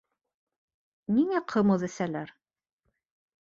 Ниңә 1.17 1.41
ҡымыҙ 1.53 1.85
әсәләр? 1.89 2.33